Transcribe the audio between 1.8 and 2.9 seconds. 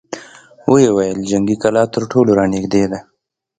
تر ټولو را نېږدې